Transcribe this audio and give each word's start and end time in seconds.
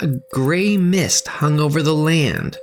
a 0.00 0.06
grey 0.32 0.76
mist 0.76 1.28
hung 1.28 1.60
over 1.60 1.82
the 1.82 1.94
land, 1.94 2.58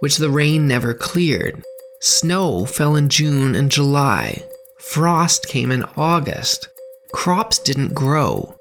which 0.00 0.16
the 0.16 0.30
rain 0.30 0.66
never 0.68 0.94
cleared. 0.94 1.62
Snow 2.00 2.64
fell 2.64 2.96
in 2.96 3.08
June 3.08 3.54
and 3.54 3.70
July. 3.70 4.44
Frost 4.78 5.48
came 5.48 5.72
in 5.72 5.84
August. 5.96 6.68
Crops 7.12 7.58
didn't 7.58 7.94
grow. 7.94 8.54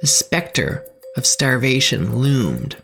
The 0.00 0.06
specter 0.06 0.84
of 1.16 1.26
starvation 1.26 2.16
loomed. 2.16 2.76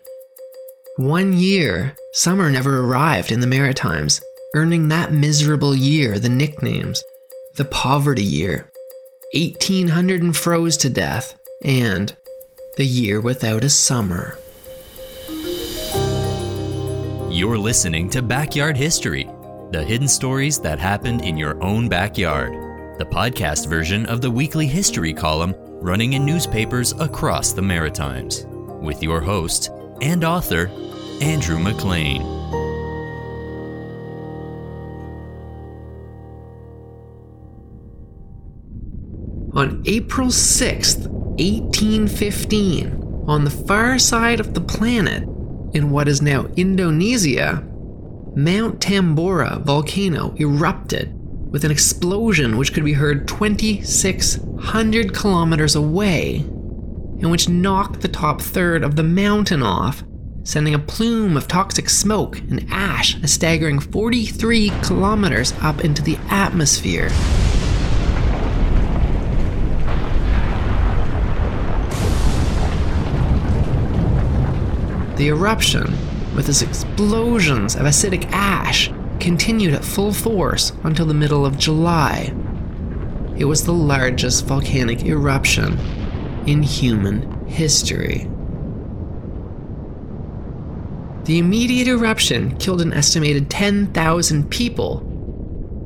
One 0.97 1.33
year, 1.33 1.97
summer 2.13 2.51
never 2.51 2.81
arrived 2.81 3.33
in 3.33 3.41
the 3.41 3.47
Maritimes, 3.47 4.21
earning 4.55 4.89
that 4.89 5.13
miserable 5.13 5.75
year 5.75 6.19
the 6.19 6.29
nicknames 6.29 7.03
the 7.57 7.65
poverty 7.67 8.25
year, 8.25 8.71
1800 9.35 10.23
and 10.23 10.37
froze 10.37 10.77
to 10.79 10.89
death, 10.89 11.35
and 11.63 12.17
the 12.77 12.87
year 12.87 13.21
without 13.21 13.63
a 13.63 13.69
summer. 13.69 14.39
You're 17.33 17.57
listening 17.57 18.11
to 18.11 18.21
Backyard 18.21 18.77
History, 18.77 19.27
the 19.71 19.83
hidden 19.83 20.07
stories 20.07 20.61
that 20.61 20.79
happened 20.79 21.25
in 21.25 21.39
your 21.39 21.61
own 21.65 21.89
backyard, 21.89 22.53
the 22.99 23.07
podcast 23.07 23.71
version 23.71 24.05
of 24.05 24.21
the 24.21 24.31
weekly 24.31 24.67
history 24.67 25.15
column 25.15 25.55
running 25.81 26.13
in 26.13 26.27
newspapers 26.27 26.93
across 27.01 27.55
the 27.55 27.63
Maritimes, 27.63 28.45
with 28.83 29.03
your 29.03 29.23
host 29.23 29.71
and 30.03 30.25
author, 30.25 30.69
Andrew 31.23 31.59
McLean. 31.59 32.21
On 39.55 39.83
April 39.87 40.29
6th, 40.29 41.09
1815, 41.09 43.25
on 43.27 43.45
the 43.45 43.51
far 43.51 43.99
side 43.99 44.39
of 44.39 44.53
the 44.53 44.61
planet, 44.61 45.27
in 45.73 45.91
what 45.91 46.09
is 46.09 46.23
now 46.23 46.47
Indonesia, 46.57 47.63
Mount 48.35 48.81
Tambora 48.81 49.61
volcano 49.63 50.35
erupted 50.39 51.13
with 51.51 51.65
an 51.65 51.71
explosion 51.71 52.57
which 52.57 52.73
could 52.73 52.85
be 52.85 52.95
heard 52.95 53.29
2,600 53.29 55.15
kilometers 55.15 55.77
away, 55.77 56.37
and 56.37 57.31
which 57.31 57.49
knocked 57.49 58.01
the 58.01 58.09
top 58.09 58.41
third 58.41 58.83
of 58.83 58.97
the 58.97 59.03
mountain 59.03 59.63
off, 59.63 60.03
sending 60.45 60.75
a 60.75 60.79
plume 60.79 61.37
of 61.37 61.47
toxic 61.47 61.91
smoke 61.91 62.39
and 62.39 62.67
ash 62.71 63.17
a 63.23 63.29
staggering 63.29 63.79
43 63.79 64.71
kilometers 64.83 65.53
up 65.61 65.85
into 65.85 66.03
the 66.03 66.17
atmosphere. 66.31 67.11
The 75.23 75.29
eruption, 75.29 75.85
with 76.35 76.49
its 76.49 76.63
explosions 76.63 77.77
of 77.77 77.83
acidic 77.83 78.29
ash, 78.33 78.91
continued 79.21 79.73
at 79.73 79.85
full 79.85 80.13
force 80.13 80.73
until 80.83 81.07
the 81.07 81.15
middle 81.15 81.47
of 81.47 81.57
July. 81.57 82.35
It 83.37 83.45
was 83.45 83.63
the 83.63 83.73
largest 83.73 84.47
volcanic 84.47 85.05
eruption 85.05 85.79
in 86.49 86.65
human 86.65 87.47
history. 87.47 88.29
The 91.27 91.39
immediate 91.39 91.87
eruption 91.87 92.57
killed 92.57 92.83
an 92.83 92.93
estimated 92.93 93.49
10,000 93.49 94.51
people, 94.51 95.03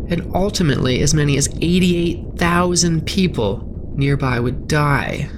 and 0.08 0.34
ultimately, 0.34 1.02
as 1.02 1.12
many 1.12 1.36
as 1.36 1.50
88,000 1.60 3.04
people 3.04 3.92
nearby 3.96 4.40
would 4.40 4.66
die 4.66 5.28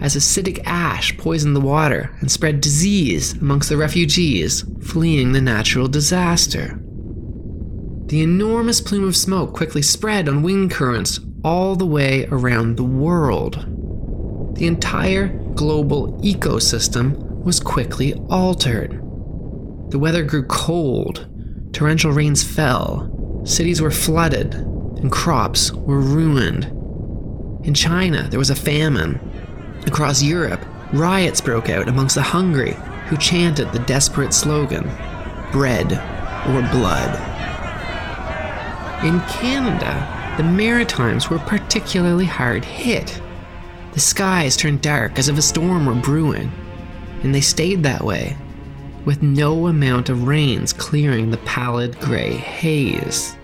as 0.00 0.16
acidic 0.16 0.60
ash 0.64 1.16
poisoned 1.18 1.54
the 1.54 1.60
water 1.60 2.16
and 2.20 2.30
spread 2.30 2.60
disease 2.60 3.34
amongst 3.34 3.68
the 3.68 3.76
refugees 3.76 4.64
fleeing 4.82 5.32
the 5.32 5.40
natural 5.40 5.88
disaster. 5.88 6.80
The 8.06 8.22
enormous 8.22 8.80
plume 8.80 9.06
of 9.06 9.16
smoke 9.16 9.54
quickly 9.54 9.82
spread 9.82 10.28
on 10.28 10.42
wind 10.42 10.70
currents 10.70 11.20
all 11.44 11.76
the 11.76 11.86
way 11.86 12.26
around 12.26 12.76
the 12.76 12.84
world. 12.84 13.66
The 14.56 14.66
entire 14.66 15.28
global 15.54 16.18
ecosystem 16.20 17.16
was 17.44 17.60
quickly 17.60 18.14
altered. 18.28 18.92
The 19.90 19.98
weather 19.98 20.24
grew 20.24 20.44
cold, 20.46 21.28
torrential 21.72 22.12
rains 22.12 22.42
fell, 22.42 23.42
cities 23.44 23.80
were 23.80 23.90
flooded, 23.90 24.54
and 24.54 25.10
crops 25.10 25.72
were 25.72 26.00
ruined. 26.00 26.64
In 27.64 27.74
China, 27.74 28.28
there 28.28 28.38
was 28.38 28.50
a 28.50 28.56
famine, 28.56 29.20
Across 29.86 30.22
Europe, 30.22 30.64
riots 30.92 31.40
broke 31.40 31.70
out 31.70 31.88
amongst 31.88 32.14
the 32.14 32.22
hungry 32.22 32.76
who 33.08 33.16
chanted 33.16 33.72
the 33.72 33.78
desperate 33.80 34.32
slogan 34.32 34.90
bread 35.52 35.92
or 36.48 36.62
blood. 36.70 37.14
In 39.04 39.20
Canada, 39.22 40.34
the 40.36 40.44
Maritimes 40.44 41.28
were 41.28 41.38
particularly 41.40 42.24
hard 42.24 42.64
hit. 42.64 43.20
The 43.92 44.00
skies 44.00 44.56
turned 44.56 44.82
dark 44.82 45.18
as 45.18 45.28
if 45.28 45.36
a 45.36 45.42
storm 45.42 45.86
were 45.86 45.94
brewing, 45.94 46.52
and 47.22 47.34
they 47.34 47.40
stayed 47.40 47.82
that 47.82 48.04
way, 48.04 48.36
with 49.04 49.22
no 49.22 49.66
amount 49.66 50.08
of 50.08 50.28
rains 50.28 50.72
clearing 50.72 51.30
the 51.30 51.38
pallid 51.38 51.98
gray 51.98 52.34
haze. 52.34 53.36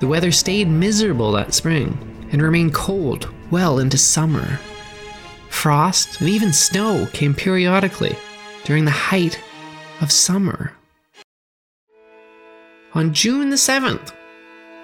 The 0.00 0.06
weather 0.06 0.32
stayed 0.32 0.68
miserable 0.68 1.32
that 1.32 1.54
spring 1.54 2.28
and 2.32 2.42
remained 2.42 2.74
cold 2.74 3.32
well 3.50 3.78
into 3.78 3.98
summer. 3.98 4.58
Frost 5.50 6.20
and 6.20 6.28
even 6.30 6.54
snow 6.54 7.06
came 7.12 7.34
periodically 7.34 8.16
during 8.64 8.86
the 8.86 8.90
height 8.90 9.38
of 10.00 10.10
summer. 10.10 10.72
On 12.94 13.12
June 13.12 13.50
the 13.50 13.56
7th, 13.56 14.12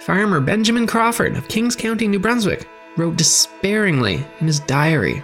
farmer 0.01 0.41
Benjamin 0.41 0.87
Crawford 0.87 1.37
of 1.37 1.49
Kings 1.49 1.75
County, 1.75 2.07
New 2.07 2.19
Brunswick, 2.19 2.69
wrote 2.97 3.17
despairingly 3.17 4.25
in 4.41 4.47
his 4.47 4.61
diary 4.61 5.23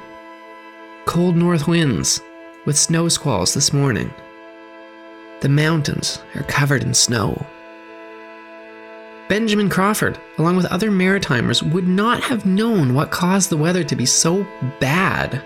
Cold 1.05 1.37
north 1.37 1.69
winds 1.69 2.21
with 2.65 2.79
snow 2.79 3.09
squalls 3.09 3.53
this 3.53 3.73
morning. 3.73 4.13
The 5.41 5.49
mountains 5.49 6.21
are 6.35 6.45
covered 6.45 6.83
in 6.83 6.95
snow. 6.95 7.45
Benjamin 9.33 9.71
Crawford, 9.71 10.21
along 10.37 10.57
with 10.57 10.67
other 10.67 10.91
Maritimers, 10.91 11.63
would 11.73 11.89
not 11.89 12.23
have 12.23 12.45
known 12.45 12.93
what 12.93 13.11
caused 13.11 13.49
the 13.49 13.57
weather 13.57 13.83
to 13.83 13.97
be 13.97 14.05
so 14.05 14.47
bad. 14.79 15.43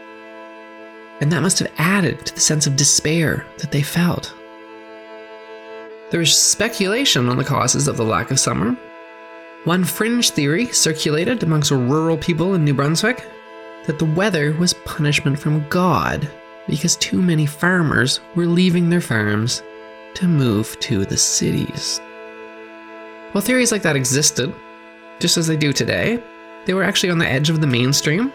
And 1.20 1.30
that 1.30 1.40
must 1.40 1.60
have 1.60 1.72
added 1.78 2.26
to 2.26 2.34
the 2.34 2.40
sense 2.40 2.66
of 2.66 2.74
despair 2.74 3.46
that 3.58 3.70
they 3.70 3.82
felt. 3.82 4.34
There 6.10 6.20
is 6.20 6.36
speculation 6.36 7.28
on 7.28 7.36
the 7.36 7.44
causes 7.44 7.86
of 7.86 7.96
the 7.96 8.02
lack 8.02 8.32
of 8.32 8.40
summer. 8.40 8.76
One 9.62 9.84
fringe 9.84 10.30
theory 10.30 10.66
circulated 10.66 11.44
amongst 11.44 11.70
rural 11.70 12.18
people 12.18 12.54
in 12.54 12.64
New 12.64 12.74
Brunswick 12.74 13.24
that 13.86 14.00
the 14.00 14.04
weather 14.04 14.52
was 14.54 14.74
punishment 14.84 15.38
from 15.38 15.64
God 15.68 16.28
because 16.66 16.96
too 16.96 17.22
many 17.22 17.46
farmers 17.46 18.18
were 18.34 18.46
leaving 18.46 18.90
their 18.90 19.00
farms 19.00 19.62
to 20.14 20.26
move 20.26 20.76
to 20.80 21.04
the 21.04 21.16
cities. 21.16 22.00
While 23.36 23.44
theories 23.44 23.70
like 23.70 23.82
that 23.82 23.96
existed, 23.96 24.54
just 25.20 25.36
as 25.36 25.46
they 25.46 25.58
do 25.58 25.70
today, 25.70 26.22
they 26.64 26.72
were 26.72 26.82
actually 26.82 27.10
on 27.10 27.18
the 27.18 27.28
edge 27.28 27.50
of 27.50 27.60
the 27.60 27.66
mainstream. 27.66 28.32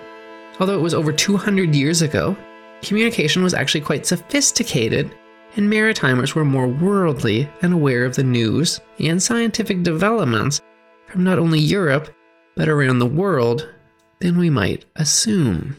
Although 0.59 0.77
it 0.77 0.83
was 0.83 0.93
over 0.93 1.11
200 1.11 1.73
years 1.73 2.03
ago, 2.03 2.37
communication 2.83 3.41
was 3.41 3.55
actually 3.55 3.81
quite 3.81 4.05
sophisticated, 4.05 5.11
and 5.55 5.67
Maritimers 5.67 6.35
were 6.35 6.45
more 6.45 6.67
worldly 6.67 7.49
and 7.63 7.73
aware 7.73 8.05
of 8.05 8.15
the 8.15 8.21
news 8.21 8.79
and 8.99 9.19
scientific 9.19 9.81
developments 9.81 10.61
from 11.07 11.23
not 11.23 11.39
only 11.39 11.59
Europe, 11.59 12.13
but 12.55 12.69
around 12.69 12.99
the 12.99 13.05
world 13.07 13.73
than 14.19 14.37
we 14.37 14.51
might 14.51 14.85
assume. 14.97 15.75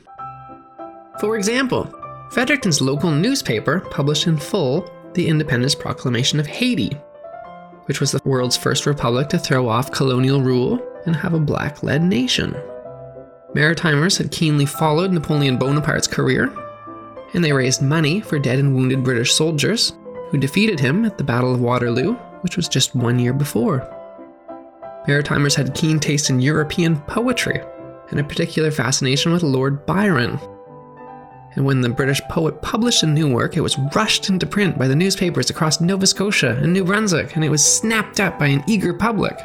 For 1.21 1.37
example, 1.37 1.85
Fredericton's 2.33 2.81
local 2.81 3.13
newspaper 3.13 3.83
published 3.89 4.27
in 4.27 4.37
full 4.37 4.91
the 5.15 5.29
Independence 5.29 5.77
Proclamation 5.77 6.41
of 6.41 6.49
Haiti, 6.49 6.91
which 7.87 8.01
was 8.01 8.13
the 8.13 8.21
world's 8.25 8.57
first 8.57 8.87
republic 8.87 9.29
to 9.29 9.39
throw 9.39 9.69
off 9.69 9.93
colonial 9.93 10.41
rule 10.41 10.81
and 11.07 11.17
have 11.17 11.35
a 11.35 11.41
black 11.41 11.83
led 11.83 12.03
nation. 12.03 12.55
Maritimers 13.55 14.17
had 14.17 14.31
keenly 14.31 14.67
followed 14.67 15.13
Napoleon 15.13 15.59
Bonaparte's 15.59 16.07
career, 16.07 16.53
and 17.35 17.45
they 17.45 17.53
raised 17.53 17.83
money 17.83 18.21
for 18.21 18.39
dead 18.39 18.59
and 18.59 18.75
wounded 18.75 19.05
British 19.05 19.33
soldiers 19.35 19.93
who 20.31 20.39
defeated 20.39 20.81
him 20.81 21.05
at 21.05 21.19
the 21.19 21.25
Battle 21.25 21.53
of 21.53 21.61
Waterloo, 21.61 22.15
which 22.41 22.57
was 22.57 22.69
just 22.69 22.95
one 22.95 23.19
year 23.19 23.33
before. 23.33 23.87
Maritimers 25.07 25.55
had 25.55 25.75
keen 25.75 25.99
taste 25.99 26.31
in 26.31 26.41
European 26.41 27.01
poetry 27.03 27.61
and 28.11 28.21
a 28.21 28.25
particular 28.25 28.71
fascination 28.71 29.33
with 29.33 29.43
Lord 29.43 29.85
Byron, 29.85 30.39
and 31.55 31.65
when 31.65 31.81
the 31.81 31.89
British 31.89 32.21
poet 32.23 32.63
published 32.63 33.03
a 33.03 33.07
new 33.07 33.29
work, 33.29 33.57
it 33.57 33.61
was 33.61 33.79
rushed 33.95 34.29
into 34.29 34.47
print 34.47 34.79
by 34.79 34.89
the 34.89 34.97
newspapers 34.97 35.51
across 35.51 35.81
Nova 35.81 36.07
Scotia 36.07 36.59
and 36.63 36.73
New 36.73 36.85
Brunswick, 36.85 37.37
and 37.37 37.45
it 37.45 37.51
was 37.51 37.65
snapped 37.65 38.21
up 38.21 38.39
by 38.39 38.47
an 38.47 38.65
eager 38.67 38.95
public. 38.95 39.39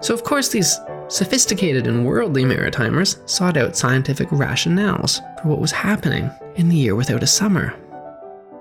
So, 0.00 0.12
of 0.12 0.24
course, 0.24 0.48
these 0.48 0.78
sophisticated 1.08 1.86
and 1.86 2.04
worldly 2.04 2.44
Maritimers 2.44 3.28
sought 3.28 3.56
out 3.56 3.76
scientific 3.76 4.28
rationales 4.28 5.20
for 5.40 5.48
what 5.48 5.60
was 5.60 5.70
happening 5.70 6.30
in 6.56 6.68
the 6.68 6.76
year 6.76 6.96
without 6.96 7.22
a 7.22 7.26
summer. 7.26 7.74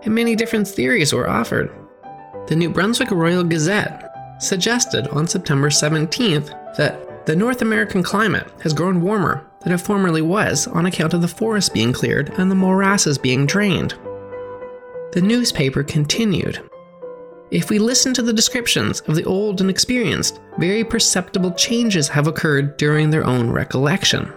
And 0.03 0.13
many 0.13 0.35
different 0.35 0.67
theories 0.67 1.13
were 1.13 1.29
offered. 1.29 1.71
The 2.47 2.56
New 2.56 2.69
Brunswick 2.69 3.09
Royal 3.09 3.44
Gazette 3.44 4.12
suggested 4.39 5.07
on 5.07 5.27
September 5.27 5.69
17th 5.69 6.75
that 6.77 7.25
the 7.25 7.35
North 7.35 7.63
American 7.63 8.03
climate 8.03 8.47
has 8.62 8.73
grown 8.73 9.01
warmer 9.01 9.47
than 9.65 9.73
it 9.73 9.81
formerly 9.81 10.21
was 10.21 10.67
on 10.67 10.85
account 10.85 11.13
of 11.13 11.21
the 11.21 11.27
forests 11.27 11.69
being 11.69 11.91
cleared 11.91 12.29
and 12.38 12.50
the 12.50 12.56
morasses 12.56 13.17
being 13.17 13.45
drained. 13.45 13.95
The 15.12 15.21
newspaper 15.21 15.83
continued 15.83 16.62
if 17.51 17.69
we 17.69 17.77
listen 17.77 18.13
to 18.15 18.23
the 18.23 18.33
descriptions 18.33 19.01
of 19.01 19.15
the 19.15 19.23
old 19.23 19.62
and 19.62 19.69
experienced, 19.69 20.41
very 20.57 20.83
perceptible 20.83 21.51
changes 21.51 22.07
have 22.07 22.25
occurred 22.25 22.75
during 22.77 23.12
their 23.12 23.23
own 23.23 23.51
recollection. 23.51 24.33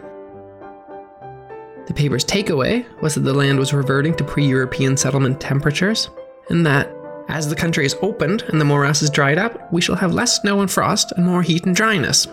The 1.86 1.94
paper's 1.94 2.25
takeaway 2.25 2.84
was 3.00 3.14
that 3.14 3.22
the 3.22 3.32
land 3.32 3.58
was 3.58 3.72
reverting 3.72 4.14
to 4.16 4.25
pre 4.25 4.46
European 4.46 4.94
settlement 4.96 5.40
temperatures, 5.40 6.10
and 6.50 6.66
that, 6.66 6.94
as 7.28 7.48
the 7.48 7.56
country 7.56 7.86
is 7.86 7.96
opened 8.02 8.42
and 8.42 8.60
the 8.60 8.66
morasses 8.66 9.10
dried 9.10 9.38
up, 9.38 9.72
we 9.72 9.80
shall 9.80 9.96
have 9.96 10.12
less 10.12 10.42
snow 10.42 10.60
and 10.60 10.70
frost 10.70 11.12
and 11.12 11.25
more 11.25 11.42
heat 11.42 11.64
and 11.64 11.75
dryness. 11.75 12.28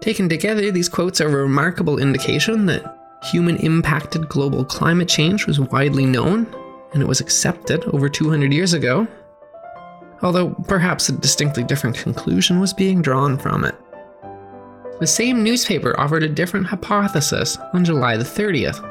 Taken 0.00 0.28
together, 0.28 0.70
these 0.70 0.88
quotes 0.88 1.20
are 1.20 1.28
a 1.28 1.42
remarkable 1.42 1.98
indication 1.98 2.66
that 2.66 2.98
human 3.22 3.56
impacted 3.58 4.28
global 4.28 4.64
climate 4.64 5.08
change 5.08 5.46
was 5.46 5.60
widely 5.60 6.06
known 6.06 6.46
and 6.92 7.02
it 7.02 7.06
was 7.06 7.20
accepted 7.20 7.84
over 7.92 8.08
200 8.08 8.52
years 8.52 8.72
ago, 8.72 9.06
although 10.22 10.50
perhaps 10.66 11.08
a 11.08 11.12
distinctly 11.12 11.62
different 11.62 11.96
conclusion 11.96 12.60
was 12.60 12.72
being 12.72 13.02
drawn 13.02 13.36
from 13.36 13.64
it. 13.64 13.74
The 15.00 15.06
same 15.06 15.42
newspaper 15.42 15.98
offered 15.98 16.22
a 16.22 16.28
different 16.28 16.66
hypothesis 16.66 17.58
on 17.72 17.84
July 17.84 18.16
the 18.16 18.24
30th. 18.24 18.86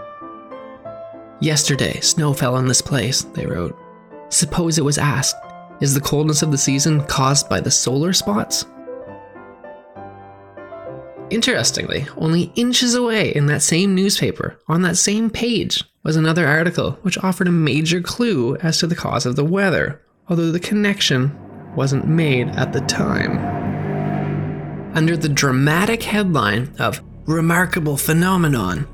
Yesterday, 1.40 2.00
snow 2.02 2.34
fell 2.34 2.56
on 2.56 2.68
this 2.68 2.82
place, 2.82 3.24
they 3.24 3.46
wrote. 3.46 3.78
Suppose 4.30 4.78
it 4.78 4.86
was 4.86 4.98
asked, 4.98 5.36
is 5.82 5.94
the 5.94 6.02
coldness 6.02 6.42
of 6.42 6.52
the 6.52 6.58
season 6.58 7.04
caused 7.06 7.50
by 7.50 7.60
the 7.60 7.72
solar 7.72 8.14
spots? 8.14 8.66
Interestingly, 11.32 12.08
only 12.18 12.52
inches 12.56 12.96
away 12.96 13.36
in 13.36 13.46
that 13.48 13.62
same 13.62 13.94
newspaper, 13.94 14.60
on 14.68 14.82
that 14.82 14.98
same 14.98 15.30
page, 15.30 15.84
was 16.04 16.16
another 16.16 16.48
article 16.48 16.94
which 17.04 17.18
offered 17.20 17.48
a 17.48 17.52
major 17.52 18.02
clue 18.02 18.56
as 18.58 18.80
to 18.80 18.88
the 18.88 18.96
cause 18.96 19.26
of 19.26 19.36
the 19.36 19.46
weather, 19.46 20.02
although 20.28 20.52
the 20.52 20.60
connection 20.60 21.38
wasn't 21.76 22.08
made 22.08 22.48
at 22.50 22.74
the 22.74 22.82
time. 22.82 23.38
Under 24.96 25.16
the 25.16 25.30
dramatic 25.30 26.02
headline 26.02 26.74
of 26.80 27.02
Remarkable 27.28 27.96
Phenomenon 27.96 28.88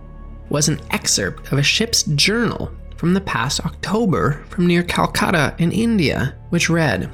was 0.50 0.68
an 0.68 0.82
excerpt 0.92 1.54
of 1.54 1.58
a 1.58 1.64
ship's 1.64 2.04
journal 2.04 2.70
from 2.98 3.14
the 3.14 3.22
past 3.22 3.66
October 3.66 4.44
from 4.50 4.68
near 4.68 4.84
Calcutta 4.84 5.56
in 5.58 5.72
India, 5.72 6.36
which 6.50 6.70
read 6.70 7.10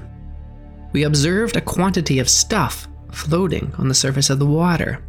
We 0.94 1.04
observed 1.04 1.56
a 1.56 1.62
quantity 1.62 2.18
of 2.18 2.28
stuff 2.28 2.88
floating 3.12 3.72
on 3.78 3.88
the 3.88 3.94
surface 3.94 4.30
of 4.30 4.40
the 4.40 4.46
water, 4.46 5.04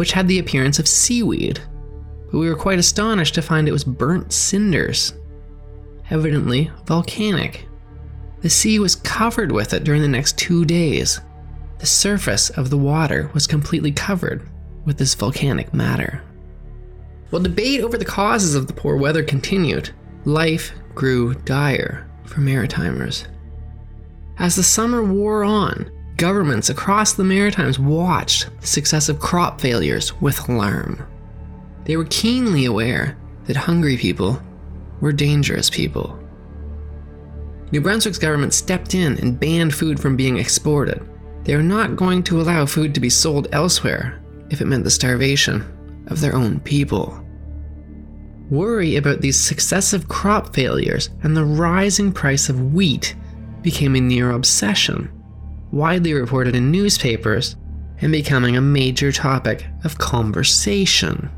which 0.00 0.12
had 0.12 0.26
the 0.28 0.38
appearance 0.38 0.78
of 0.78 0.88
seaweed, 0.88 1.60
but 2.32 2.38
we 2.38 2.48
were 2.48 2.56
quite 2.56 2.78
astonished 2.78 3.34
to 3.34 3.42
find 3.42 3.68
it 3.68 3.72
was 3.72 3.84
burnt 3.84 4.32
cinders, 4.32 5.12
evidently 6.08 6.70
volcanic. 6.86 7.66
The 8.40 8.48
sea 8.48 8.78
was 8.78 8.96
covered 8.96 9.52
with 9.52 9.74
it 9.74 9.84
during 9.84 10.00
the 10.00 10.08
next 10.08 10.38
two 10.38 10.64
days. 10.64 11.20
The 11.80 11.84
surface 11.84 12.48
of 12.48 12.70
the 12.70 12.78
water 12.78 13.30
was 13.34 13.46
completely 13.46 13.92
covered 13.92 14.48
with 14.86 14.96
this 14.96 15.14
volcanic 15.14 15.74
matter. 15.74 16.22
While 17.28 17.42
debate 17.42 17.82
over 17.82 17.98
the 17.98 18.04
causes 18.06 18.54
of 18.54 18.68
the 18.68 18.72
poor 18.72 18.96
weather 18.96 19.22
continued, 19.22 19.90
life 20.24 20.72
grew 20.94 21.34
dire 21.34 22.10
for 22.24 22.40
Maritimers. 22.40 23.26
As 24.38 24.56
the 24.56 24.62
summer 24.62 25.04
wore 25.04 25.44
on, 25.44 25.90
governments 26.20 26.68
across 26.68 27.14
the 27.14 27.24
Maritimes 27.24 27.78
watched 27.78 28.50
the 28.60 28.66
successive 28.66 29.18
crop 29.18 29.58
failures 29.58 30.12
with 30.20 30.50
alarm. 30.50 31.02
They 31.84 31.96
were 31.96 32.04
keenly 32.10 32.66
aware 32.66 33.16
that 33.46 33.56
hungry 33.56 33.96
people 33.96 34.38
were 35.00 35.12
dangerous 35.12 35.70
people. 35.70 36.22
New 37.72 37.80
Brunswick's 37.80 38.18
government 38.18 38.52
stepped 38.52 38.94
in 38.94 39.16
and 39.16 39.40
banned 39.40 39.74
food 39.74 39.98
from 39.98 40.14
being 40.14 40.36
exported. 40.36 41.08
They 41.44 41.54
are 41.54 41.62
not 41.62 41.96
going 41.96 42.22
to 42.24 42.42
allow 42.42 42.66
food 42.66 42.94
to 42.94 43.00
be 43.00 43.08
sold 43.08 43.48
elsewhere 43.52 44.22
if 44.50 44.60
it 44.60 44.66
meant 44.66 44.84
the 44.84 44.90
starvation 44.90 46.04
of 46.08 46.20
their 46.20 46.36
own 46.36 46.60
people. 46.60 47.18
Worry 48.50 48.96
about 48.96 49.22
these 49.22 49.40
successive 49.40 50.06
crop 50.06 50.54
failures 50.54 51.08
and 51.22 51.34
the 51.34 51.46
rising 51.46 52.12
price 52.12 52.50
of 52.50 52.74
wheat 52.74 53.16
became 53.62 53.96
a 53.96 54.00
near 54.00 54.32
obsession, 54.32 55.10
widely 55.72 56.12
reported 56.12 56.54
in 56.54 56.70
newspapers 56.70 57.56
and 58.00 58.12
becoming 58.12 58.56
a 58.56 58.60
major 58.60 59.12
topic 59.12 59.66
of 59.84 59.98
conversation. 59.98 61.30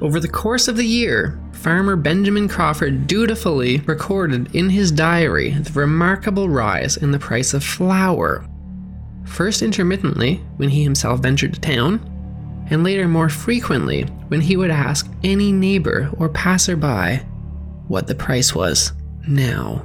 Over 0.00 0.18
the 0.18 0.28
course 0.28 0.66
of 0.66 0.76
the 0.76 0.86
year, 0.86 1.38
farmer 1.52 1.94
Benjamin 1.94 2.48
Crawford 2.48 3.06
dutifully 3.06 3.80
recorded 3.80 4.54
in 4.54 4.70
his 4.70 4.90
diary 4.90 5.50
the 5.50 5.78
remarkable 5.78 6.48
rise 6.48 6.96
in 6.96 7.12
the 7.12 7.18
price 7.18 7.52
of 7.52 7.62
flour. 7.62 8.46
First 9.26 9.60
intermittently, 9.60 10.36
when 10.56 10.70
he 10.70 10.82
himself 10.82 11.20
ventured 11.20 11.54
to 11.54 11.60
town, 11.60 12.00
and 12.70 12.82
later 12.82 13.06
more 13.06 13.28
frequently 13.28 14.04
when 14.28 14.40
he 14.40 14.56
would 14.56 14.70
ask 14.70 15.10
any 15.22 15.52
neighbor 15.52 16.10
or 16.16 16.28
passerby 16.30 17.16
what 17.88 18.06
the 18.06 18.14
price 18.14 18.54
was 18.54 18.92
now. 19.28 19.84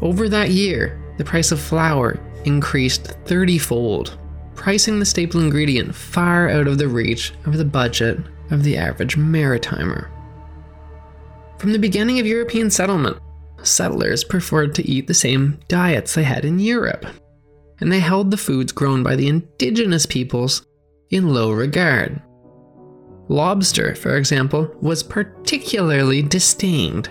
Over 0.00 0.28
that 0.28 0.50
year, 0.50 1.01
the 1.18 1.24
price 1.24 1.52
of 1.52 1.60
flour 1.60 2.18
increased 2.44 3.12
30 3.26 3.58
fold, 3.58 4.18
pricing 4.54 4.98
the 4.98 5.06
staple 5.06 5.40
ingredient 5.40 5.94
far 5.94 6.48
out 6.48 6.66
of 6.66 6.78
the 6.78 6.88
reach 6.88 7.32
of 7.46 7.56
the 7.56 7.64
budget 7.64 8.18
of 8.50 8.62
the 8.62 8.76
average 8.76 9.16
maritimer. 9.16 10.08
From 11.58 11.72
the 11.72 11.78
beginning 11.78 12.18
of 12.18 12.26
European 12.26 12.70
settlement, 12.70 13.18
settlers 13.62 14.24
preferred 14.24 14.74
to 14.74 14.88
eat 14.88 15.06
the 15.06 15.14
same 15.14 15.60
diets 15.68 16.14
they 16.14 16.24
had 16.24 16.44
in 16.44 16.58
Europe, 16.58 17.06
and 17.80 17.90
they 17.90 18.00
held 18.00 18.30
the 18.30 18.36
foods 18.36 18.72
grown 18.72 19.02
by 19.02 19.16
the 19.16 19.28
indigenous 19.28 20.06
peoples 20.06 20.66
in 21.10 21.32
low 21.32 21.52
regard. 21.52 22.20
Lobster, 23.28 23.94
for 23.94 24.16
example, 24.16 24.74
was 24.80 25.02
particularly 25.02 26.22
disdained. 26.22 27.08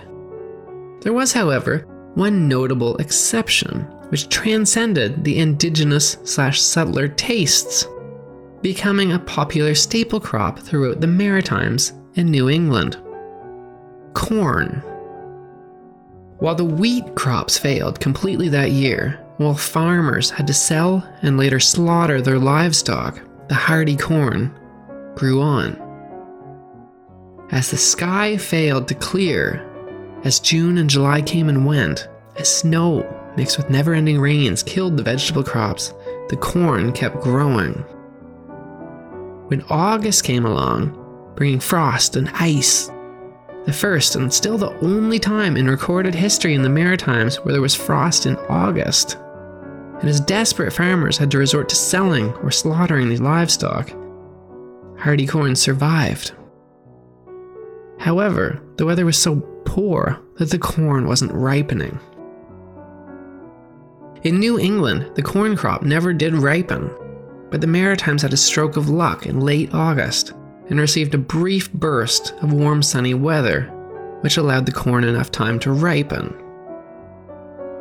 There 1.00 1.12
was, 1.12 1.32
however, 1.32 1.86
one 2.14 2.48
notable 2.48 2.96
exception, 2.98 3.80
which 4.10 4.28
transcended 4.28 5.24
the 5.24 5.38
indigenous 5.38 6.18
slash 6.24 6.60
settler 6.60 7.08
tastes 7.08 7.86
becoming 8.62 9.12
a 9.12 9.18
popular 9.18 9.74
staple 9.74 10.20
crop 10.20 10.58
throughout 10.58 11.00
the 11.00 11.06
Maritimes 11.06 11.92
and 12.16 12.30
New 12.30 12.48
England. 12.48 12.96
Corn. 14.14 14.82
While 16.38 16.54
the 16.54 16.64
wheat 16.64 17.14
crops 17.14 17.58
failed 17.58 18.00
completely 18.00 18.48
that 18.50 18.70
year, 18.70 19.18
while 19.38 19.54
farmers 19.54 20.30
had 20.30 20.46
to 20.46 20.54
sell 20.54 21.06
and 21.22 21.36
later 21.36 21.58
slaughter 21.58 22.20
their 22.20 22.38
livestock, 22.38 23.20
the 23.48 23.54
hardy 23.54 23.96
corn 23.96 24.54
grew 25.14 25.40
on. 25.40 25.76
As 27.50 27.70
the 27.70 27.76
sky 27.76 28.36
failed 28.36 28.88
to 28.88 28.94
clear, 28.94 29.68
as 30.24 30.40
June 30.40 30.78
and 30.78 30.88
July 30.88 31.22
came 31.22 31.48
and 31.48 31.66
went, 31.66 32.08
as 32.36 32.54
snow 32.54 33.06
mixed 33.36 33.56
with 33.56 33.70
never 33.70 33.94
ending 33.94 34.20
rains 34.20 34.62
killed 34.62 34.96
the 34.96 35.02
vegetable 35.02 35.42
crops, 35.42 35.92
the 36.28 36.36
corn 36.36 36.92
kept 36.92 37.20
growing. 37.20 37.72
When 39.48 39.62
August 39.68 40.24
came 40.24 40.46
along, 40.46 40.98
bringing 41.36 41.60
frost 41.60 42.16
and 42.16 42.30
ice, 42.34 42.90
the 43.66 43.72
first 43.72 44.16
and 44.16 44.32
still 44.32 44.58
the 44.58 44.76
only 44.80 45.18
time 45.18 45.56
in 45.56 45.68
recorded 45.68 46.14
history 46.14 46.54
in 46.54 46.62
the 46.62 46.68
Maritimes 46.68 47.36
where 47.36 47.52
there 47.52 47.62
was 47.62 47.74
frost 47.74 48.26
in 48.26 48.36
August, 48.48 49.16
and 50.00 50.08
as 50.08 50.20
desperate 50.20 50.72
farmers 50.72 51.16
had 51.16 51.30
to 51.30 51.38
resort 51.38 51.68
to 51.68 51.76
selling 51.76 52.32
or 52.36 52.50
slaughtering 52.50 53.08
these 53.08 53.20
livestock, 53.20 53.92
hardy 54.98 55.26
corn 55.26 55.54
survived. 55.54 56.32
However, 58.02 58.60
the 58.78 58.84
weather 58.84 59.04
was 59.04 59.16
so 59.16 59.36
poor 59.64 60.18
that 60.38 60.50
the 60.50 60.58
corn 60.58 61.06
wasn't 61.06 61.30
ripening. 61.30 62.00
In 64.24 64.40
New 64.40 64.58
England, 64.58 65.12
the 65.14 65.22
corn 65.22 65.54
crop 65.54 65.84
never 65.84 66.12
did 66.12 66.34
ripen, 66.34 66.90
but 67.48 67.60
the 67.60 67.68
Maritimes 67.68 68.22
had 68.22 68.32
a 68.32 68.36
stroke 68.36 68.76
of 68.76 68.88
luck 68.88 69.24
in 69.24 69.38
late 69.38 69.72
August 69.72 70.32
and 70.68 70.80
received 70.80 71.14
a 71.14 71.18
brief 71.18 71.72
burst 71.74 72.34
of 72.42 72.52
warm 72.52 72.82
sunny 72.82 73.14
weather, 73.14 73.70
which 74.22 74.36
allowed 74.36 74.66
the 74.66 74.72
corn 74.72 75.04
enough 75.04 75.30
time 75.30 75.60
to 75.60 75.70
ripen. 75.70 76.34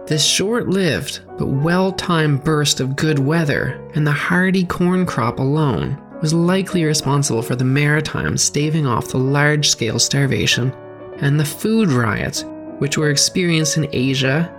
This 0.05 0.23
short 0.23 0.67
lived 0.67 1.21
but 1.39 1.47
well 1.47 1.93
timed 1.93 2.43
burst 2.43 2.79
of 2.79 2.95
good 2.95 3.17
weather 3.17 3.89
and 3.95 4.05
the 4.05 4.11
hardy 4.11 4.65
corn 4.65 5.07
crop 5.07 5.39
alone 5.39 5.99
was 6.21 6.33
likely 6.33 6.83
responsible 6.83 7.41
for 7.41 7.55
the 7.55 7.65
Maritimes 7.65 8.43
staving 8.43 8.85
off 8.85 9.09
the 9.09 9.17
large 9.17 9.69
scale 9.69 9.99
starvation 9.99 10.71
and 11.17 11.39
the 11.39 11.45
food 11.45 11.91
riots 11.91 12.45
which 12.77 12.97
were 12.97 13.09
experienced 13.09 13.77
in 13.77 13.87
Asia, 13.91 14.51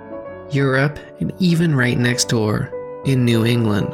Europe, 0.51 0.99
and 1.21 1.33
even 1.39 1.75
right 1.75 1.99
next 1.99 2.29
door 2.29 2.71
in 3.05 3.25
New 3.25 3.45
England. 3.45 3.93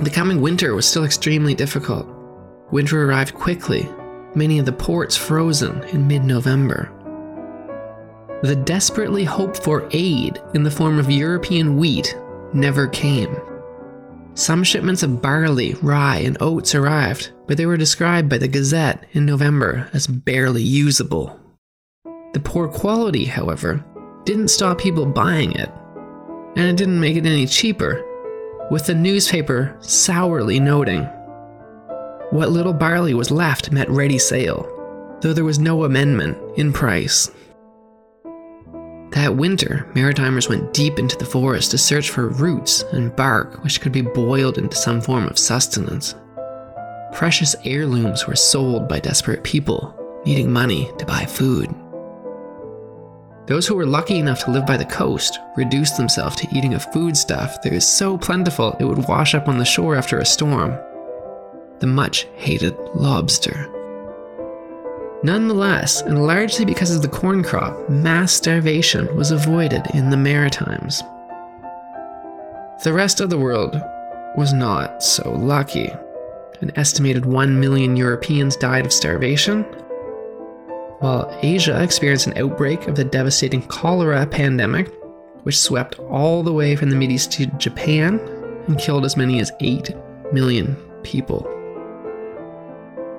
The 0.00 0.10
coming 0.10 0.40
winter 0.40 0.74
was 0.74 0.86
still 0.86 1.04
extremely 1.04 1.54
difficult. 1.54 2.06
Winter 2.70 3.08
arrived 3.08 3.34
quickly, 3.34 3.88
many 4.34 4.58
of 4.58 4.66
the 4.66 4.72
ports 4.72 5.16
frozen 5.16 5.82
in 5.84 6.06
mid 6.06 6.24
November. 6.24 6.90
The 8.42 8.56
desperately 8.56 9.24
hoped 9.24 9.62
for 9.62 9.88
aid 9.92 10.42
in 10.54 10.62
the 10.62 10.70
form 10.70 10.98
of 10.98 11.10
European 11.10 11.76
wheat 11.76 12.16
never 12.52 12.86
came. 12.88 13.34
Some 14.36 14.64
shipments 14.64 15.02
of 15.02 15.22
barley, 15.22 15.72
rye, 15.80 16.18
and 16.18 16.36
oats 16.42 16.74
arrived, 16.74 17.32
but 17.46 17.56
they 17.56 17.64
were 17.64 17.78
described 17.78 18.28
by 18.28 18.36
the 18.36 18.46
Gazette 18.46 19.06
in 19.12 19.24
November 19.24 19.88
as 19.94 20.06
barely 20.06 20.62
usable. 20.62 21.40
The 22.34 22.40
poor 22.40 22.68
quality, 22.68 23.24
however, 23.24 23.82
didn't 24.24 24.48
stop 24.48 24.78
people 24.78 25.06
buying 25.06 25.52
it, 25.52 25.70
and 26.54 26.66
it 26.66 26.76
didn't 26.76 27.00
make 27.00 27.16
it 27.16 27.24
any 27.24 27.46
cheaper, 27.46 28.04
with 28.70 28.84
the 28.84 28.94
newspaper 28.94 29.74
sourly 29.80 30.60
noting 30.60 31.08
what 32.30 32.50
little 32.50 32.74
barley 32.74 33.14
was 33.14 33.30
left 33.30 33.72
met 33.72 33.88
ready 33.88 34.18
sale, 34.18 34.68
though 35.22 35.32
there 35.32 35.44
was 35.44 35.58
no 35.58 35.84
amendment 35.84 36.36
in 36.58 36.74
price. 36.74 37.30
That 39.16 39.34
winter, 39.34 39.90
Maritimers 39.94 40.50
went 40.50 40.74
deep 40.74 40.98
into 40.98 41.16
the 41.16 41.24
forest 41.24 41.70
to 41.70 41.78
search 41.78 42.10
for 42.10 42.28
roots 42.28 42.82
and 42.92 43.16
bark 43.16 43.64
which 43.64 43.80
could 43.80 43.90
be 43.90 44.02
boiled 44.02 44.58
into 44.58 44.76
some 44.76 45.00
form 45.00 45.26
of 45.26 45.38
sustenance. 45.38 46.14
Precious 47.14 47.56
heirlooms 47.64 48.26
were 48.26 48.36
sold 48.36 48.90
by 48.90 49.00
desperate 49.00 49.42
people 49.42 49.94
needing 50.26 50.52
money 50.52 50.90
to 50.98 51.06
buy 51.06 51.24
food. 51.24 51.74
Those 53.46 53.66
who 53.66 53.74
were 53.74 53.86
lucky 53.86 54.18
enough 54.18 54.44
to 54.44 54.50
live 54.50 54.66
by 54.66 54.76
the 54.76 54.84
coast 54.84 55.38
reduced 55.56 55.96
themselves 55.96 56.36
to 56.36 56.48
eating 56.54 56.74
a 56.74 56.78
foodstuff 56.78 57.62
that 57.62 57.72
was 57.72 57.88
so 57.88 58.18
plentiful 58.18 58.76
it 58.78 58.84
would 58.84 59.08
wash 59.08 59.34
up 59.34 59.48
on 59.48 59.56
the 59.56 59.64
shore 59.64 59.96
after 59.96 60.18
a 60.18 60.26
storm 60.26 60.78
the 61.78 61.86
much 61.86 62.26
hated 62.34 62.76
lobster. 62.94 63.72
Nonetheless, 65.26 66.02
and 66.02 66.24
largely 66.24 66.64
because 66.64 66.94
of 66.94 67.02
the 67.02 67.08
corn 67.08 67.42
crop, 67.42 67.90
mass 67.90 68.32
starvation 68.32 69.12
was 69.16 69.32
avoided 69.32 69.84
in 69.92 70.08
the 70.08 70.16
Maritimes. 70.16 71.02
The 72.84 72.92
rest 72.92 73.20
of 73.20 73.28
the 73.28 73.36
world 73.36 73.74
was 74.36 74.52
not 74.52 75.02
so 75.02 75.32
lucky. 75.32 75.92
An 76.60 76.70
estimated 76.76 77.26
1 77.26 77.58
million 77.58 77.96
Europeans 77.96 78.54
died 78.54 78.86
of 78.86 78.92
starvation, 78.92 79.64
while 81.00 81.36
Asia 81.42 81.82
experienced 81.82 82.28
an 82.28 82.38
outbreak 82.38 82.86
of 82.86 82.94
the 82.94 83.02
devastating 83.02 83.62
cholera 83.62 84.28
pandemic, 84.28 84.94
which 85.42 85.58
swept 85.58 85.98
all 85.98 86.44
the 86.44 86.52
way 86.52 86.76
from 86.76 86.88
the 86.88 86.94
Mideast 86.94 87.32
to 87.32 87.46
Japan 87.58 88.20
and 88.68 88.78
killed 88.78 89.04
as 89.04 89.16
many 89.16 89.40
as 89.40 89.50
8 89.58 89.90
million 90.32 90.76
people. 91.02 91.40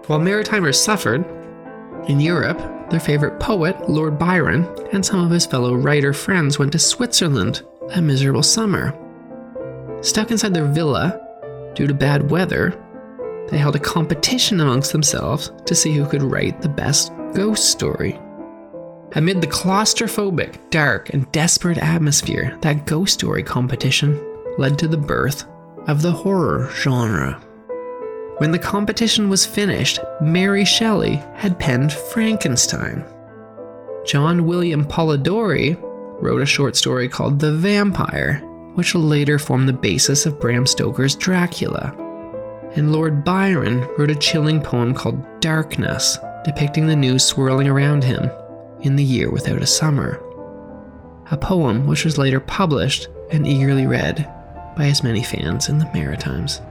While 0.05 0.21
Maritimers 0.21 0.75
suffered, 0.75 1.25
in 2.07 2.19
Europe, 2.19 2.89
their 2.89 2.99
favorite 2.99 3.39
poet, 3.39 3.89
Lord 3.89 4.17
Byron, 4.17 4.67
and 4.91 5.05
some 5.05 5.19
of 5.19 5.31
his 5.31 5.45
fellow 5.45 5.73
writer 5.75 6.13
friends 6.13 6.57
went 6.57 6.71
to 6.71 6.79
Switzerland 6.79 7.63
a 7.93 8.01
miserable 8.01 8.43
summer. 8.43 8.97
Stuck 10.01 10.31
inside 10.31 10.53
their 10.53 10.65
villa 10.65 11.19
due 11.75 11.87
to 11.87 11.93
bad 11.93 12.29
weather, 12.29 12.81
they 13.49 13.57
held 13.57 13.75
a 13.75 13.79
competition 13.79 14.59
amongst 14.59 14.91
themselves 14.91 15.51
to 15.65 15.75
see 15.75 15.93
who 15.93 16.07
could 16.07 16.23
write 16.23 16.61
the 16.61 16.69
best 16.69 17.11
ghost 17.33 17.71
story. 17.71 18.19
Amid 19.13 19.41
the 19.41 19.47
claustrophobic, 19.47 20.69
dark, 20.69 21.13
and 21.13 21.31
desperate 21.31 21.77
atmosphere, 21.77 22.57
that 22.61 22.85
ghost 22.85 23.13
story 23.13 23.41
competition 23.41 24.21
led 24.57 24.77
to 24.79 24.87
the 24.87 24.97
birth 24.97 25.45
of 25.87 26.01
the 26.01 26.11
horror 26.11 26.69
genre. 26.73 27.41
When 28.37 28.51
the 28.51 28.59
competition 28.59 29.29
was 29.29 29.47
finished, 29.47 29.99
Mary 30.21 30.63
Shelley 30.63 31.15
had 31.33 31.57
penned 31.57 31.91
Frankenstein. 31.91 33.03
John 34.05 34.45
William 34.45 34.85
Polidori 34.85 35.75
wrote 36.21 36.43
a 36.43 36.45
short 36.45 36.75
story 36.75 37.09
called 37.09 37.39
The 37.39 37.53
Vampire, 37.53 38.35
which 38.75 38.93
later 38.93 39.39
formed 39.39 39.67
the 39.67 39.73
basis 39.73 40.27
of 40.27 40.39
Bram 40.39 40.67
Stoker's 40.67 41.15
Dracula. 41.15 41.95
And 42.75 42.91
Lord 42.91 43.23
Byron 43.23 43.87
wrote 43.97 44.11
a 44.11 44.15
chilling 44.15 44.61
poem 44.61 44.93
called 44.93 45.25
Darkness, 45.39 46.19
depicting 46.45 46.85
the 46.85 46.95
news 46.95 47.25
swirling 47.25 47.67
around 47.67 48.03
him 48.03 48.29
in 48.81 48.95
the 48.95 49.03
year 49.03 49.31
without 49.31 49.63
a 49.63 49.67
summer. 49.67 50.21
A 51.31 51.37
poem 51.37 51.87
which 51.87 52.05
was 52.05 52.19
later 52.19 52.39
published 52.39 53.07
and 53.31 53.47
eagerly 53.47 53.87
read 53.87 54.31
by 54.77 54.85
as 54.85 55.03
many 55.03 55.23
fans 55.23 55.69
in 55.69 55.79
the 55.79 55.89
Maritimes. 55.91 56.61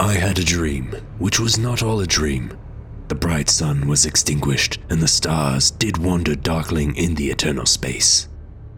I 0.00 0.12
had 0.12 0.38
a 0.38 0.44
dream, 0.44 0.94
which 1.18 1.40
was 1.40 1.58
not 1.58 1.82
all 1.82 1.98
a 2.00 2.06
dream. 2.06 2.56
The 3.08 3.16
bright 3.16 3.50
sun 3.50 3.88
was 3.88 4.06
extinguished, 4.06 4.78
and 4.90 5.00
the 5.00 5.08
stars 5.08 5.72
did 5.72 5.98
wander 5.98 6.36
darkling 6.36 6.94
in 6.94 7.16
the 7.16 7.28
eternal 7.30 7.66
space. 7.66 8.28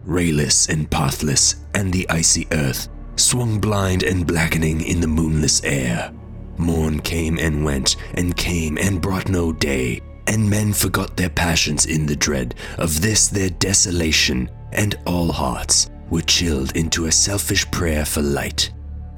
Rayless 0.03 0.67
and 0.67 0.89
pathless, 0.89 1.57
and 1.75 1.93
the 1.93 2.09
icy 2.09 2.47
earth 2.51 2.89
swung 3.17 3.59
blind 3.59 4.01
and 4.01 4.25
blackening 4.25 4.81
in 4.81 4.99
the 4.99 5.07
moonless 5.07 5.63
air. 5.63 6.11
Morn 6.57 6.99
came 6.99 7.37
and 7.37 7.63
went, 7.63 7.97
and 8.15 8.35
came 8.35 8.79
and 8.79 8.99
brought 8.99 9.29
no 9.29 9.53
day, 9.53 10.01
and 10.25 10.49
men 10.49 10.73
forgot 10.73 11.15
their 11.15 11.29
passions 11.29 11.85
in 11.85 12.07
the 12.07 12.15
dread 12.15 12.55
of 12.79 12.99
this 12.99 13.27
their 13.27 13.51
desolation, 13.51 14.49
and 14.71 14.97
all 15.05 15.31
hearts 15.31 15.87
were 16.09 16.21
chilled 16.21 16.75
into 16.75 17.05
a 17.05 17.11
selfish 17.11 17.69
prayer 17.69 18.05
for 18.05 18.23
light 18.23 18.71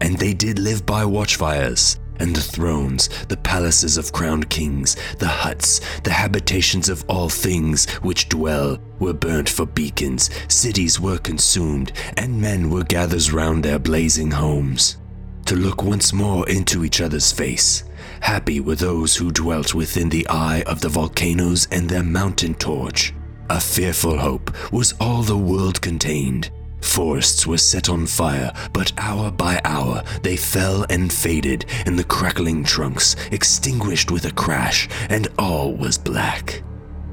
and 0.03 0.17
they 0.17 0.33
did 0.33 0.59
live 0.59 0.85
by 0.85 1.05
watchfires, 1.05 1.97
and 2.19 2.35
the 2.35 2.41
thrones, 2.41 3.07
the 3.29 3.37
palaces 3.37 3.97
of 3.97 4.11
crowned 4.11 4.49
kings, 4.49 4.97
the 5.17 5.27
huts, 5.27 5.79
the 6.03 6.11
habitations 6.11 6.89
of 6.89 7.05
all 7.07 7.29
things 7.29 7.89
which 8.01 8.27
dwell, 8.27 8.77
were 8.99 9.13
burnt 9.13 9.47
for 9.47 9.65
beacons, 9.65 10.29
cities 10.49 10.99
were 10.99 11.17
consumed, 11.17 11.93
and 12.17 12.39
men 12.39 12.69
were 12.69 12.83
gathered 12.83 13.31
round 13.31 13.63
their 13.63 13.79
blazing 13.79 14.29
homes. 14.29 14.97
To 15.45 15.55
look 15.55 15.83
once 15.83 16.11
more 16.11 16.47
into 16.49 16.83
each 16.83 16.99
other's 16.99 17.31
face. 17.31 17.85
Happy 18.19 18.59
were 18.59 18.75
those 18.75 19.15
who 19.15 19.31
dwelt 19.31 19.73
within 19.73 20.09
the 20.09 20.27
eye 20.29 20.63
of 20.67 20.81
the 20.81 20.89
volcanoes 20.89 21.67
and 21.71 21.87
their 21.87 22.03
mountain 22.03 22.55
torch. 22.55 23.13
A 23.49 23.59
fearful 23.59 24.17
hope 24.17 24.51
was 24.71 24.95
all 24.99 25.21
the 25.21 25.37
world 25.37 25.81
contained, 25.81 26.51
Forests 26.93 27.47
were 27.47 27.57
set 27.57 27.89
on 27.89 28.05
fire, 28.05 28.53
but 28.71 28.93
hour 28.99 29.31
by 29.31 29.59
hour 29.65 30.03
they 30.21 30.37
fell 30.37 30.85
and 30.91 31.11
faded, 31.11 31.65
and 31.87 31.97
the 31.97 32.03
crackling 32.03 32.63
trunks 32.63 33.15
extinguished 33.31 34.11
with 34.11 34.25
a 34.25 34.31
crash, 34.31 34.87
and 35.09 35.27
all 35.39 35.73
was 35.73 35.97
black. 35.97 36.61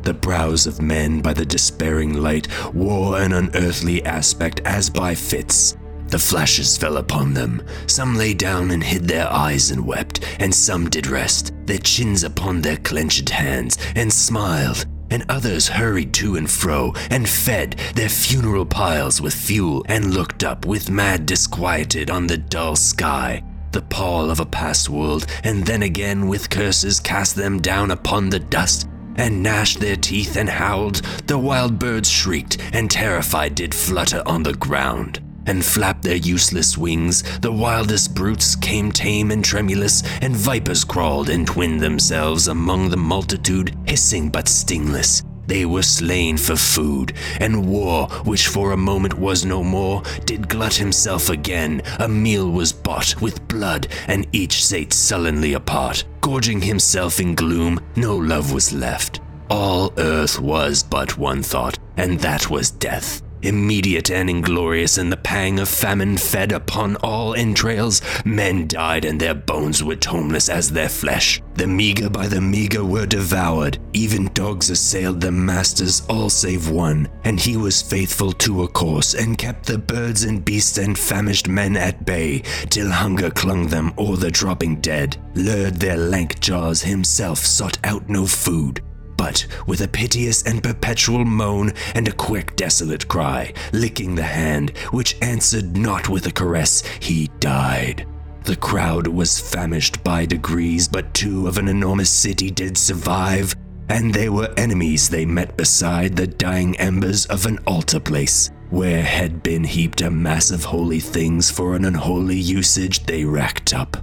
The 0.03 0.13
brows 0.13 0.67
of 0.67 0.83
men 0.83 1.23
by 1.23 1.33
the 1.33 1.47
despairing 1.47 2.13
light 2.13 2.47
wore 2.75 3.23
an 3.23 3.33
unearthly 3.33 4.05
aspect 4.05 4.61
as 4.67 4.91
by 4.91 5.15
fits. 5.15 5.79
The 6.09 6.19
flashes 6.19 6.77
fell 6.77 6.99
upon 6.99 7.33
them. 7.33 7.63
Some 7.87 8.17
lay 8.17 8.35
down 8.35 8.73
and 8.73 8.85
hid 8.85 9.09
their 9.09 9.33
eyes 9.33 9.71
and 9.71 9.87
wept, 9.87 10.21
and 10.41 10.55
some 10.55 10.91
did 10.91 11.07
rest, 11.07 11.55
their 11.65 11.79
chins 11.79 12.23
upon 12.23 12.61
their 12.61 12.77
clenched 12.77 13.31
hands, 13.31 13.79
and 13.97 14.13
smiled, 14.13 14.85
and 15.11 15.25
others 15.29 15.69
hurried 15.69 16.13
to 16.15 16.37
and 16.37 16.51
fro 16.51 16.93
and 17.11 17.29
fed 17.29 17.73
their 17.95 18.09
funeral 18.09 18.65
piles 18.65 19.21
with 19.21 19.35
fuel 19.35 19.85
and 19.89 20.15
looked 20.15 20.45
up 20.45 20.67
with 20.67 20.91
mad 20.91 21.27
disquieted 21.27 22.11
on 22.11 22.27
the 22.27 22.39
dull 22.39 22.77
sky, 22.77 23.43
the 23.73 23.83
pall 23.83 24.31
of 24.31 24.41
a 24.41 24.47
past 24.47 24.89
world, 24.89 25.27
and 25.45 25.67
then 25.67 25.83
again 25.83 26.29
with 26.29 26.51
curses 26.51 27.01
cast 27.01 27.37
them 27.37 27.61
down 27.61 27.91
upon 27.91 28.31
the 28.31 28.41
dust 28.41 28.89
and 29.17 29.43
gnashed 29.43 29.81
their 29.81 29.97
teeth 29.97 30.37
and 30.37 30.49
howled. 30.49 30.97
The 31.27 31.39
wild 31.39 31.79
birds 31.79 32.11
shrieked 32.11 32.59
and 32.73 32.91
terrified 32.91 33.55
did 33.55 33.75
flutter 33.75 34.23
on 34.27 34.43
the 34.43 34.55
ground 34.55 35.21
and 35.51 35.65
flapped 35.65 36.05
their 36.05 36.17
useless 36.17 36.79
wings. 36.79 37.25
The 37.41 37.51
wildest 37.51 38.15
brutes 38.15 38.55
came 38.55 38.93
tame 38.93 39.33
and 39.33 39.45
tremulous, 39.45 40.05
and 40.23 40.37
vipers 40.37 40.85
crawled 40.85 41.29
and 41.29 41.45
twinned 41.45 41.81
themselves 41.81 42.47
among 42.47 42.89
the 42.89 42.97
multitude, 42.97 43.77
hissing 43.85 44.31
but 44.31 44.47
stingless. 44.47 45.25
They 45.49 45.67
were 45.67 45.83
slain 45.83 46.37
for 46.37 46.55
food, 46.55 47.15
and 47.41 47.67
war, 47.67 48.07
which 48.25 48.47
for 48.47 48.71
a 48.71 48.77
moment 48.77 49.15
was 49.15 49.45
no 49.45 49.65
more, 49.65 50.05
did 50.25 50.49
glut 50.49 50.75
himself 50.75 51.29
again. 51.29 51.83
A 51.99 52.07
meal 52.07 52.49
was 52.49 52.73
bought 52.73 53.21
with 53.21 53.49
blood, 53.49 53.89
and 54.07 54.29
each 54.31 54.65
sate 54.65 54.93
sullenly 54.93 55.55
apart, 55.55 56.05
gorging 56.21 56.61
himself 56.61 57.19
in 57.19 57.35
gloom. 57.35 57.81
No 57.97 58.17
love 58.17 58.53
was 58.53 58.73
left. 58.73 59.21
All 59.51 59.93
earth 59.99 60.39
was 60.39 60.85
but 60.85 61.19
one 61.19 61.43
thought, 61.43 61.77
and 61.97 62.21
that 62.21 62.49
was 62.49 62.71
death. 62.71 63.21
Immediate 63.43 64.11
and 64.11 64.29
inglorious, 64.29 64.99
and 64.99 65.11
the 65.11 65.17
pang 65.17 65.59
of 65.59 65.69
famine 65.69 66.17
fed 66.19 66.53
upon 66.53 66.97
all 66.97 67.35
entrails. 67.35 68.03
Men 68.25 68.67
died, 68.67 69.05
and 69.05 69.19
their 69.19 69.35
bones 69.35 69.83
were 69.83 69.97
toneless 69.97 70.49
as 70.49 70.71
their 70.71 70.89
flesh. 70.89 71.41
The 71.55 71.67
meager 71.67 72.11
by 72.11 72.27
the 72.27 72.41
meager 72.41 72.85
were 72.85 73.07
devoured. 73.07 73.79
Even 73.93 74.31
dogs 74.35 74.71
assailed 74.71 75.21
their 75.21 75.33
masters, 75.33 76.03
all 76.09 76.29
save 76.29 76.69
one. 76.69 77.09
And 77.25 77.41
he 77.41 77.57
was 77.57 77.83
faithful 77.83 78.33
to 78.33 78.63
a 78.65 78.69
course, 78.69 79.15
and 79.15 79.39
kept 79.39 79.67
the 79.67 79.79
birds 79.79 80.25
and 80.25 80.45
beasts 80.45 80.79
and 80.79 80.99
famished 80.99 81.49
men 81.49 81.77
at 81.77 82.05
bay, 82.05 82.43
till 82.69 82.91
hunger 82.91 83.31
clung 83.31 83.69
them 83.69 83.93
or 83.97 84.17
the 84.17 84.31
dropping 84.31 84.81
dead. 84.81 85.17
Lured 85.35 85.77
their 85.77 85.97
lank 85.97 86.41
jaws, 86.41 86.83
himself 86.83 87.39
sought 87.39 87.79
out 87.85 88.09
no 88.09 88.27
food 88.27 88.83
but 89.21 89.47
with 89.67 89.83
a 89.83 89.89
piteous 89.89 90.43
and 90.45 90.63
perpetual 90.63 91.27
moan 91.27 91.75
and 91.95 92.09
a 92.09 92.13
quick, 92.13 92.57
desolate 92.57 93.07
cry, 93.07 93.53
licking 93.71 94.15
the 94.15 94.23
hand, 94.23 94.71
which 94.93 95.15
answered 95.21 95.77
not 95.77 96.09
with 96.09 96.25
a 96.25 96.33
caress, 96.33 96.83
he 97.01 97.29
died. 97.39 98.07
The 98.45 98.57
crowd 98.57 99.07
was 99.07 99.39
famished 99.39 100.03
by 100.03 100.25
degrees, 100.25 100.89
but 100.89 101.13
two 101.13 101.47
of 101.47 101.59
an 101.59 101.69
enormous 101.69 102.09
city 102.09 102.51
did 102.51 102.79
survive, 102.79 103.55
and 103.91 104.15
they 104.15 104.31
were 104.31 104.55
enemies. 104.57 105.11
They 105.11 105.27
met 105.27 105.55
beside 105.55 106.17
the 106.17 106.27
dying 106.27 106.75
embers 106.79 107.27
of 107.27 107.45
an 107.45 107.59
altar 107.67 108.01
place, 108.01 108.51
where 108.71 109.03
had 109.03 109.43
been 109.43 109.65
heaped 109.65 110.01
a 110.01 110.11
mass 110.11 110.51
of 110.51 110.65
holy 110.65 111.01
things 111.01 111.51
for 111.51 111.75
an 111.75 111.85
unholy 111.85 112.39
usage 112.39 113.05
they 113.05 113.27
racked 113.27 113.75
up 113.75 113.99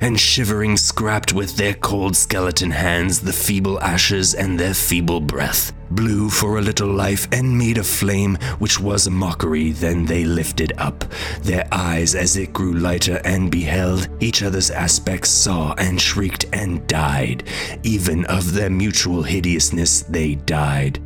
and 0.00 0.18
shivering 0.18 0.76
scrapped 0.76 1.32
with 1.32 1.56
their 1.56 1.74
cold 1.74 2.16
skeleton 2.16 2.70
hands 2.70 3.20
the 3.20 3.32
feeble 3.32 3.80
ashes 3.80 4.34
and 4.34 4.58
their 4.58 4.74
feeble 4.74 5.20
breath, 5.20 5.72
blew 5.90 6.28
for 6.28 6.58
a 6.58 6.62
little 6.62 6.92
life 6.92 7.26
and 7.32 7.56
made 7.56 7.78
a 7.78 7.84
flame 7.84 8.36
which 8.58 8.80
was 8.80 9.06
a 9.06 9.10
mockery. 9.10 9.72
Then 9.72 10.04
they 10.04 10.24
lifted 10.24 10.72
up 10.78 11.04
their 11.42 11.66
eyes 11.72 12.14
as 12.14 12.36
it 12.36 12.52
grew 12.52 12.74
lighter 12.74 13.20
and 13.24 13.50
beheld 13.50 14.08
each 14.20 14.42
other's 14.42 14.70
aspects, 14.70 15.30
saw 15.30 15.74
and 15.78 16.00
shrieked 16.00 16.46
and 16.52 16.86
died. 16.86 17.44
Even 17.82 18.24
of 18.26 18.52
their 18.52 18.70
mutual 18.70 19.22
hideousness 19.22 20.02
they 20.02 20.34
died 20.34 21.00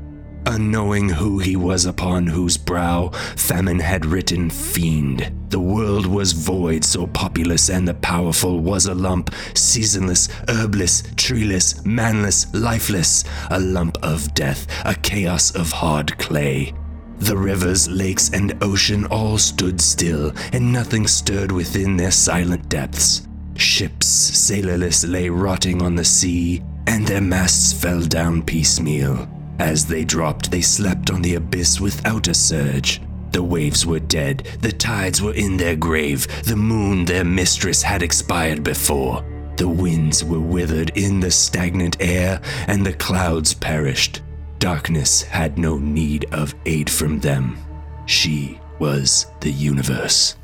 unknowing 0.47 1.09
who 1.09 1.39
he 1.39 1.57
was 1.57 1.85
upon 1.87 2.27
whose 2.27 2.57
brow 2.57 3.09
famine 3.37 3.79
had 3.79 4.07
written 4.07 4.51
fiend. 4.51 5.33
The 5.49 5.61
world 5.61 6.07
was 6.07 6.33
void, 6.33 6.85
so 6.85 7.07
populous 7.09 7.71
and 7.71 7.87
the 7.87 7.95
powerful 7.95 8.61
was 8.61 8.87
a 8.87 8.95
lump, 8.95 9.35
seasonless, 9.55 10.29
herbless, 10.49 11.15
treeless, 11.17 11.85
manless, 11.85 12.47
lifeless, 12.55 13.25
a 13.51 13.59
lump 13.59 13.99
of 14.03 14.33
death, 14.35 14.67
a 14.85 14.95
chaos 14.95 15.55
of 15.55 15.71
hard 15.71 16.17
clay. 16.19 16.73
The 17.19 17.37
rivers, 17.37 17.87
lakes, 17.89 18.31
and 18.33 18.57
ocean 18.63 19.05
all 19.07 19.37
stood 19.37 19.81
still, 19.81 20.33
and 20.53 20.73
nothing 20.73 21.07
stirred 21.07 21.53
within 21.53 21.97
their 21.97 22.11
silent 22.11 22.69
depths. 22.69 23.29
Ships, 23.57 24.07
sailorless, 24.07 25.05
lay 25.05 25.29
rotting 25.29 25.83
on 25.83 25.95
the 25.95 26.05
sea, 26.05 26.63
and 26.87 27.07
their 27.07 27.21
masts 27.21 27.75
fell 27.75 28.01
down 28.01 28.43
piecemeal. 28.43 29.30
As 29.61 29.85
they 29.85 30.07
dropped, 30.07 30.51
they 30.51 30.63
slept 30.63 31.11
on 31.11 31.21
the 31.21 31.35
abyss 31.35 31.83
without 31.83 32.29
a 32.29 32.35
surge. 32.35 33.03
The 33.33 33.43
waves 33.43 33.85
were 33.85 34.01
dead, 34.01 34.49
the 34.63 34.73
tides 34.73 35.21
were 35.21 35.35
in 35.35 35.59
their 35.59 35.77
grave, 35.77 36.27
the 36.45 36.57
moon, 36.57 37.05
their 37.05 37.25
mistress, 37.25 37.83
had 37.83 38.03
expired 38.03 38.65
before. 38.65 39.23
The 39.59 39.69
winds 39.69 40.25
were 40.25 40.41
withered 40.41 40.97
in 40.97 41.21
the 41.21 41.31
stagnant 41.31 41.99
air, 42.01 42.41
and 42.69 42.87
the 42.87 42.95
clouds 42.95 43.53
perished. 43.53 44.23
Darkness 44.61 45.21
had 45.21 45.59
no 45.59 45.77
need 45.77 46.25
of 46.33 46.55
aid 46.65 46.89
from 46.89 47.21
them. 47.21 47.59
She 48.07 48.59
was 48.79 49.27
the 49.41 49.53
universe. 49.53 50.37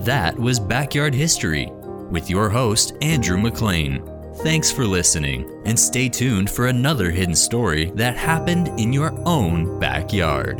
That 0.00 0.36
was 0.36 0.58
Backyard 0.58 1.14
History 1.14 1.70
with 2.10 2.30
your 2.30 2.48
host, 2.48 2.94
Andrew 3.02 3.38
McLean. 3.38 4.02
Thanks 4.42 4.70
for 4.70 4.84
listening, 4.84 5.62
and 5.64 5.78
stay 5.78 6.08
tuned 6.08 6.50
for 6.50 6.66
another 6.66 7.10
hidden 7.10 7.34
story 7.34 7.90
that 7.94 8.16
happened 8.16 8.68
in 8.78 8.92
your 8.92 9.12
own 9.26 9.80
backyard. 9.80 10.58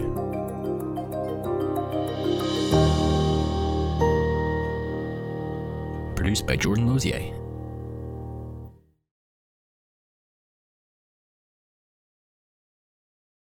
Produced 6.16 6.46
by 6.46 6.56
Jordan 6.56 6.87
Lozier. 6.87 7.32